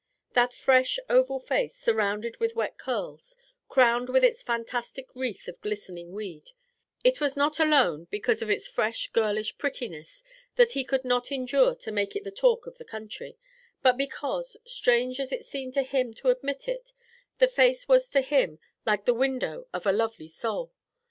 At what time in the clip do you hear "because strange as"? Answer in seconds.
13.95-15.31